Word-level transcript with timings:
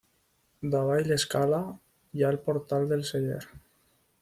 Davall 0.75 1.09
l'escala, 1.11 1.59
hi 2.17 2.25
ha 2.25 2.33
el 2.35 2.41
portal 2.49 2.91
del 2.95 3.07
celler. 3.13 3.41